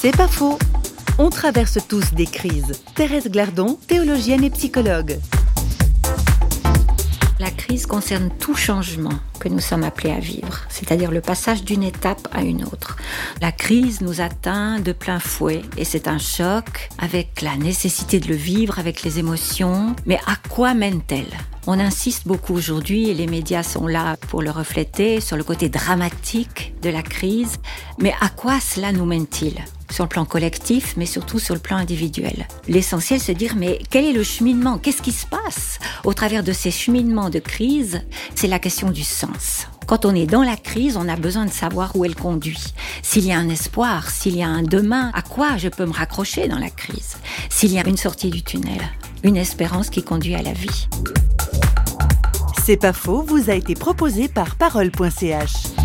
[0.00, 0.60] C'est pas faux.
[1.18, 2.80] On traverse tous des crises.
[2.94, 5.18] Thérèse Glardon, théologienne et psychologue.
[7.40, 11.82] La crise concerne tout changement que nous sommes appelés à vivre, c'est-à-dire le passage d'une
[11.82, 12.96] étape à une autre.
[13.40, 18.28] La crise nous atteint de plein fouet et c'est un choc avec la nécessité de
[18.28, 19.96] le vivre, avec les émotions.
[20.06, 21.36] Mais à quoi mène-t-elle?
[21.66, 25.68] On insiste beaucoup aujourd'hui, et les médias sont là pour le refléter, sur le côté
[25.68, 27.56] dramatique de la crise.
[27.98, 29.54] Mais à quoi cela nous mène-t-il?
[29.90, 32.46] Sur le plan collectif, mais surtout sur le plan individuel.
[32.68, 34.78] L'essentiel, c'est de dire, mais quel est le cheminement?
[34.78, 38.02] Qu'est-ce qui se passe au travers de ces cheminements de crise?
[38.34, 39.66] C'est la question du sens.
[39.86, 42.74] Quand on est dans la crise, on a besoin de savoir où elle conduit.
[43.02, 45.92] S'il y a un espoir, s'il y a un demain, à quoi je peux me
[45.92, 47.16] raccrocher dans la crise?
[47.48, 48.82] S'il y a une sortie du tunnel,
[49.22, 50.88] une espérance qui conduit à la vie.
[52.66, 55.77] C'est pas faux, vous a été proposé par parole.ch.